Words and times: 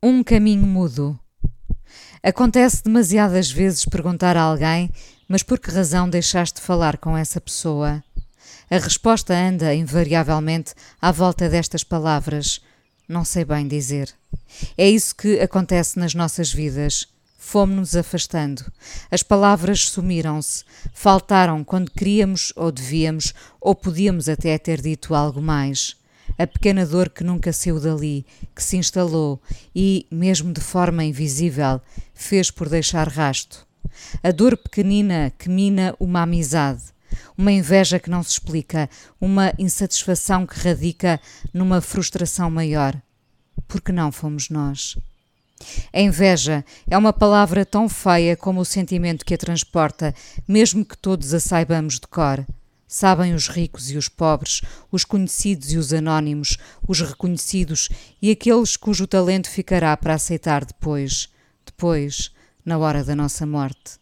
Um 0.00 0.22
caminho 0.22 0.64
mudo. 0.64 1.18
Acontece 2.22 2.84
demasiadas 2.84 3.50
vezes 3.50 3.84
perguntar 3.84 4.36
a 4.36 4.42
alguém: 4.42 4.92
Mas 5.26 5.42
por 5.42 5.58
que 5.58 5.72
razão 5.72 6.08
deixaste 6.08 6.60
de 6.60 6.64
falar 6.64 6.98
com 6.98 7.16
essa 7.16 7.40
pessoa? 7.40 8.00
A 8.70 8.78
resposta 8.78 9.34
anda, 9.34 9.74
invariavelmente, 9.74 10.72
à 11.02 11.10
volta 11.10 11.48
destas 11.48 11.82
palavras. 11.82 12.60
Não 13.08 13.24
sei 13.24 13.44
bem 13.44 13.66
dizer. 13.66 14.14
É 14.76 14.88
isso 14.88 15.16
que 15.16 15.40
acontece 15.40 15.98
nas 15.98 16.14
nossas 16.14 16.52
vidas. 16.52 17.08
Fomos-nos 17.36 17.96
afastando. 17.96 18.64
As 19.10 19.24
palavras 19.24 19.88
sumiram-se, 19.88 20.62
faltaram 20.94 21.64
quando 21.64 21.90
queríamos 21.90 22.52
ou 22.54 22.70
devíamos, 22.70 23.34
ou 23.60 23.74
podíamos 23.74 24.28
até 24.28 24.56
ter 24.58 24.80
dito 24.80 25.12
algo 25.12 25.42
mais 25.42 25.97
a 26.38 26.46
pequena 26.46 26.86
dor 26.86 27.10
que 27.10 27.24
nunca 27.24 27.52
saiu 27.52 27.80
dali, 27.80 28.24
que 28.54 28.62
se 28.62 28.76
instalou 28.76 29.42
e, 29.74 30.06
mesmo 30.10 30.52
de 30.52 30.60
forma 30.60 31.04
invisível, 31.04 31.80
fez 32.14 32.50
por 32.50 32.68
deixar 32.68 33.08
rasto. 33.08 33.66
A 34.22 34.30
dor 34.30 34.56
pequenina 34.56 35.32
que 35.36 35.48
mina 35.48 35.94
uma 35.98 36.22
amizade, 36.22 36.82
uma 37.36 37.50
inveja 37.50 37.98
que 37.98 38.10
não 38.10 38.22
se 38.22 38.30
explica, 38.30 38.88
uma 39.20 39.52
insatisfação 39.58 40.46
que 40.46 40.58
radica 40.58 41.20
numa 41.52 41.80
frustração 41.80 42.50
maior. 42.50 42.94
Porque 43.66 43.90
não 43.90 44.12
fomos 44.12 44.48
nós? 44.48 44.96
A 45.92 46.00
inveja 46.00 46.64
é 46.88 46.96
uma 46.96 47.12
palavra 47.12 47.66
tão 47.66 47.88
feia 47.88 48.36
como 48.36 48.60
o 48.60 48.64
sentimento 48.64 49.24
que 49.24 49.34
a 49.34 49.38
transporta, 49.38 50.14
mesmo 50.46 50.84
que 50.84 50.96
todos 50.96 51.34
a 51.34 51.40
saibamos 51.40 51.94
de 51.94 52.06
cor. 52.06 52.46
Sabem 52.90 53.34
os 53.34 53.48
ricos 53.48 53.90
e 53.90 53.98
os 53.98 54.08
pobres, 54.08 54.62
os 54.90 55.04
conhecidos 55.04 55.72
e 55.72 55.76
os 55.76 55.92
anónimos, 55.92 56.56
os 56.88 57.02
reconhecidos 57.02 57.90
e 58.20 58.30
aqueles 58.30 58.78
cujo 58.78 59.06
talento 59.06 59.50
ficará 59.50 59.94
para 59.94 60.14
aceitar 60.14 60.64
depois, 60.64 61.28
depois, 61.66 62.32
na 62.64 62.78
hora 62.78 63.04
da 63.04 63.14
nossa 63.14 63.44
morte. 63.44 63.98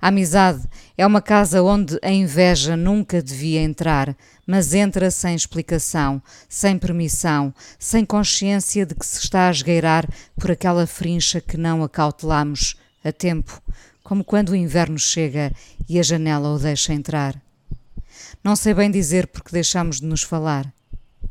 A 0.00 0.08
amizade 0.08 0.62
é 0.96 1.04
uma 1.04 1.20
casa 1.20 1.60
onde 1.60 1.98
a 2.02 2.10
inveja 2.10 2.76
nunca 2.76 3.20
devia 3.20 3.60
entrar, 3.60 4.16
mas 4.46 4.74
entra 4.74 5.10
sem 5.10 5.34
explicação, 5.34 6.22
sem 6.48 6.78
permissão, 6.78 7.52
sem 7.78 8.04
consciência 8.04 8.86
de 8.86 8.94
que 8.94 9.06
se 9.06 9.24
está 9.24 9.48
a 9.48 9.50
esgueirar 9.50 10.08
por 10.38 10.52
aquela 10.52 10.86
frincha 10.86 11.40
que 11.40 11.56
não 11.56 11.82
acautelamos 11.82 12.76
a 13.02 13.10
tempo, 13.10 13.60
como 14.04 14.22
quando 14.22 14.50
o 14.50 14.56
inverno 14.56 14.98
chega 14.98 15.52
e 15.88 15.98
a 15.98 16.02
janela 16.02 16.54
o 16.54 16.58
deixa 16.58 16.92
entrar. 16.92 17.43
Não 18.42 18.54
sei 18.56 18.74
bem 18.74 18.90
dizer 18.90 19.26
porque 19.28 19.52
deixámos 19.52 20.00
de 20.00 20.06
nos 20.06 20.22
falar, 20.22 20.72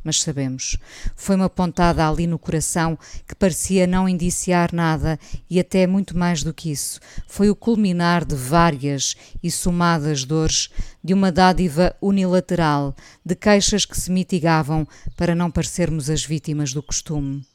mas 0.04 0.22
sabemos. 0.22 0.78
Foi 1.16 1.36
uma 1.36 1.50
pontada 1.50 2.08
ali 2.08 2.28
no 2.28 2.38
coração 2.38 2.98
que 3.28 3.36
parecia 3.36 3.88
não 3.88 4.10
indiciar 4.10 4.74
nada 4.74 5.20
e 5.50 5.60
até 5.60 5.88
muito 5.88 6.18
mais 6.18 6.44
do 6.44 6.54
que 6.54 6.72
isso. 6.72 7.00
Foi 7.28 7.50
o 7.50 7.56
culminar 7.56 8.26
de 8.26 8.36
várias 8.36 9.16
e 9.42 9.50
somadas 9.50 10.26
dores, 10.26 10.70
de 11.04 11.14
uma 11.14 11.32
dádiva 11.32 11.96
unilateral, 12.02 12.96
de 13.26 13.36
queixas 13.36 13.86
que 13.86 14.00
se 14.00 14.12
mitigavam 14.12 14.88
para 15.16 15.36
não 15.36 15.50
parecermos 15.50 16.10
as 16.10 16.24
vítimas 16.26 16.74
do 16.74 16.84
costume. 16.84 17.46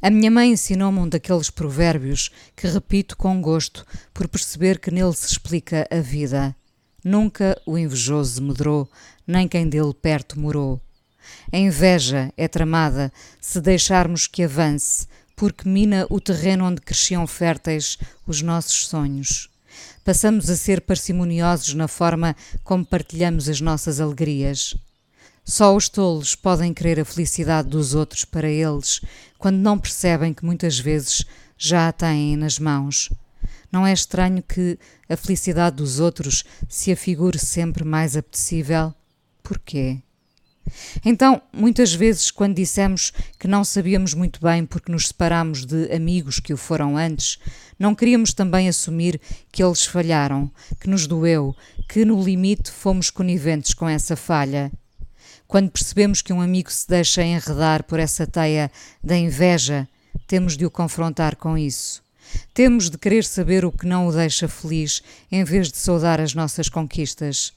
A 0.00 0.10
minha 0.10 0.30
mãe 0.30 0.50
ensinou-me 0.50 0.98
um 0.98 1.08
daqueles 1.08 1.48
provérbios 1.48 2.30
que 2.56 2.66
repito 2.66 3.16
com 3.16 3.40
gosto 3.40 3.86
por 4.12 4.26
perceber 4.26 4.80
que 4.80 4.90
nele 4.90 5.12
se 5.12 5.26
explica 5.26 5.86
a 5.88 6.00
vida. 6.00 6.56
Nunca 7.04 7.60
o 7.66 7.76
invejoso 7.76 8.40
medrou, 8.42 8.88
nem 9.26 9.48
quem 9.48 9.68
dele 9.68 9.92
perto 9.92 10.38
morou. 10.38 10.80
A 11.52 11.56
inveja 11.56 12.32
é 12.36 12.46
tramada 12.46 13.12
se 13.40 13.60
deixarmos 13.60 14.26
que 14.26 14.44
avance, 14.44 15.06
porque 15.34 15.68
mina 15.68 16.06
o 16.08 16.20
terreno 16.20 16.64
onde 16.64 16.80
cresciam 16.80 17.26
férteis 17.26 17.98
os 18.26 18.42
nossos 18.42 18.86
sonhos. 18.86 19.48
Passamos 20.04 20.50
a 20.50 20.56
ser 20.56 20.80
parcimoniosos 20.80 21.74
na 21.74 21.88
forma 21.88 22.36
como 22.62 22.84
partilhamos 22.84 23.48
as 23.48 23.60
nossas 23.60 24.00
alegrias. 24.00 24.76
Só 25.44 25.74
os 25.74 25.88
tolos 25.88 26.36
podem 26.36 26.72
querer 26.72 27.00
a 27.00 27.04
felicidade 27.04 27.68
dos 27.68 27.94
outros 27.94 28.24
para 28.24 28.48
eles, 28.48 29.00
quando 29.38 29.56
não 29.56 29.78
percebem 29.78 30.32
que 30.32 30.44
muitas 30.44 30.78
vezes 30.78 31.24
já 31.58 31.88
a 31.88 31.92
têm 31.92 32.36
nas 32.36 32.58
mãos. 32.58 33.08
Não 33.72 33.86
é 33.86 33.92
estranho 33.92 34.42
que 34.42 34.78
a 35.08 35.16
felicidade 35.16 35.76
dos 35.76 35.98
outros 35.98 36.44
se 36.68 36.92
afigure 36.92 37.38
sempre 37.38 37.82
mais 37.82 38.14
apetecível? 38.14 38.94
Porquê? 39.42 40.02
Então, 41.04 41.42
muitas 41.52 41.92
vezes, 41.92 42.30
quando 42.30 42.56
dissemos 42.56 43.12
que 43.38 43.48
não 43.48 43.64
sabíamos 43.64 44.14
muito 44.14 44.40
bem 44.40 44.64
porque 44.64 44.92
nos 44.92 45.08
separamos 45.08 45.64
de 45.64 45.90
amigos 45.92 46.38
que 46.38 46.52
o 46.52 46.56
foram 46.56 46.96
antes, 46.96 47.38
não 47.78 47.94
queríamos 47.94 48.32
também 48.32 48.68
assumir 48.68 49.20
que 49.50 49.62
eles 49.62 49.84
falharam, 49.84 50.50
que 50.80 50.88
nos 50.88 51.06
doeu, 51.06 51.56
que 51.88 52.04
no 52.04 52.22
limite 52.22 52.70
fomos 52.70 53.10
coniventes 53.10 53.74
com 53.74 53.88
essa 53.88 54.16
falha. 54.16 54.70
Quando 55.48 55.70
percebemos 55.70 56.22
que 56.22 56.32
um 56.32 56.40
amigo 56.40 56.70
se 56.70 56.86
deixa 56.88 57.22
enredar 57.22 57.84
por 57.84 57.98
essa 57.98 58.26
teia 58.26 58.70
da 59.02 59.16
inveja, 59.16 59.88
temos 60.26 60.56
de 60.56 60.64
o 60.64 60.70
confrontar 60.70 61.36
com 61.36 61.58
isso. 61.58 62.02
Temos 62.54 62.90
de 62.90 62.98
querer 62.98 63.24
saber 63.24 63.64
o 63.64 63.72
que 63.72 63.86
não 63.86 64.06
o 64.06 64.12
deixa 64.12 64.48
feliz, 64.48 65.02
em 65.30 65.44
vez 65.44 65.70
de 65.70 65.78
saudar 65.78 66.20
as 66.20 66.34
nossas 66.34 66.68
conquistas. 66.68 67.52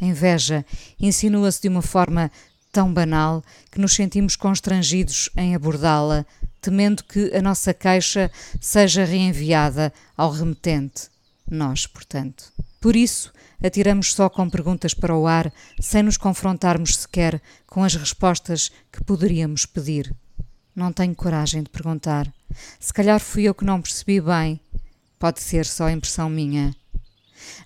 A 0.00 0.04
inveja 0.04 0.64
insinua-se 1.00 1.62
de 1.62 1.68
uma 1.68 1.82
forma 1.82 2.30
tão 2.72 2.92
banal 2.92 3.42
que 3.70 3.80
nos 3.80 3.94
sentimos 3.94 4.36
constrangidos 4.36 5.30
em 5.36 5.54
abordá-la, 5.54 6.26
temendo 6.60 7.04
que 7.04 7.34
a 7.34 7.40
nossa 7.40 7.72
queixa 7.72 8.30
seja 8.60 9.04
reenviada 9.04 9.92
ao 10.16 10.30
remetente. 10.30 11.08
Nós, 11.50 11.86
portanto. 11.86 12.52
Por 12.80 12.94
isso, 12.94 13.32
atiramos 13.62 14.12
só 14.12 14.28
com 14.28 14.50
perguntas 14.50 14.92
para 14.92 15.16
o 15.16 15.26
ar, 15.26 15.52
sem 15.80 16.02
nos 16.02 16.16
confrontarmos 16.16 16.96
sequer 16.96 17.40
com 17.66 17.82
as 17.82 17.94
respostas 17.94 18.70
que 18.92 19.02
poderíamos 19.04 19.64
pedir. 19.64 20.14
Não 20.74 20.92
tenho 20.92 21.14
coragem 21.14 21.62
de 21.62 21.70
perguntar. 21.70 22.30
Se 22.78 22.92
calhar 22.92 23.20
fui 23.20 23.44
eu 23.44 23.54
que 23.54 23.64
não 23.64 23.80
percebi 23.80 24.20
bem. 24.20 24.60
Pode 25.18 25.40
ser 25.40 25.64
só 25.64 25.88
impressão 25.88 26.28
minha. 26.28 26.74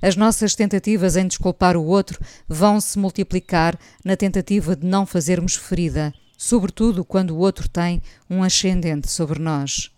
As 0.03 0.17
nossas 0.17 0.55
tentativas 0.55 1.17
em 1.17 1.27
desculpar 1.27 1.77
o 1.77 1.85
outro 1.85 2.19
vão 2.49 2.81
se 2.81 2.99
multiplicar 2.99 3.79
na 4.05 4.17
tentativa 4.17 4.75
de 4.77 4.87
não 4.87 5.07
fazermos 5.07 5.55
ferida, 5.55 6.13
sobretudo 6.37 7.05
quando 7.05 7.31
o 7.31 7.39
outro 7.39 7.69
tem 7.69 8.03
um 8.29 8.43
ascendente 8.43 9.11
sobre 9.11 9.39
nós. 9.39 9.91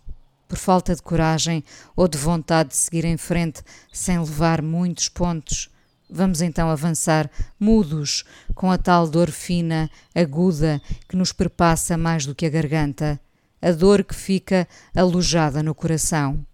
Por 0.48 0.58
falta 0.58 0.94
de 0.94 1.02
coragem 1.02 1.64
ou 1.96 2.06
de 2.06 2.18
vontade 2.18 2.70
de 2.70 2.76
seguir 2.76 3.04
em 3.04 3.16
frente 3.16 3.62
sem 3.92 4.18
levar 4.18 4.60
muitos 4.60 5.08
pontos, 5.08 5.72
Vamos 6.14 6.42
então 6.42 6.68
avançar 6.68 7.30
mudos, 7.58 8.22
com 8.54 8.70
a 8.70 8.76
tal 8.76 9.08
dor 9.08 9.30
fina, 9.30 9.90
aguda, 10.14 10.78
que 11.08 11.16
nos 11.16 11.32
perpassa 11.32 11.96
mais 11.96 12.26
do 12.26 12.34
que 12.34 12.44
a 12.44 12.50
garganta, 12.50 13.18
a 13.62 13.70
dor 13.70 14.02
que 14.02 14.14
fica 14.14 14.66
alojada 14.94 15.62
no 15.62 15.74
coração. 15.74 16.44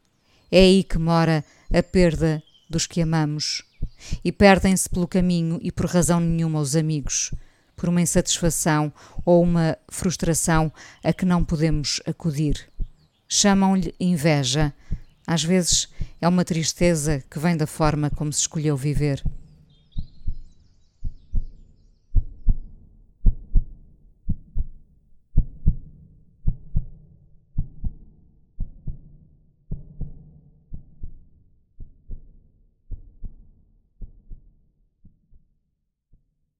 É 0.52 0.60
aí 0.60 0.84
que 0.84 0.98
mora 0.98 1.42
a 1.72 1.82
perda 1.82 2.42
dos 2.68 2.86
que 2.86 3.00
amamos. 3.00 3.64
E 4.22 4.30
perdem-se 4.30 4.88
pelo 4.88 5.08
caminho 5.08 5.58
e 5.62 5.72
por 5.72 5.86
razão 5.86 6.20
nenhuma 6.20 6.60
os 6.60 6.76
amigos, 6.76 7.32
por 7.74 7.88
uma 7.88 8.02
insatisfação 8.02 8.92
ou 9.24 9.42
uma 9.42 9.76
frustração 9.90 10.72
a 11.02 11.12
que 11.12 11.24
não 11.24 11.42
podemos 11.42 12.00
acudir. 12.06 12.68
Chamam-lhe 13.26 13.94
inveja. 13.98 14.72
Às 15.26 15.42
vezes 15.42 15.88
é 16.20 16.28
uma 16.28 16.44
tristeza 16.44 17.22
que 17.30 17.38
vem 17.38 17.56
da 17.56 17.66
forma 17.66 18.10
como 18.10 18.32
se 18.32 18.40
escolheu 18.40 18.76
viver. 18.76 19.22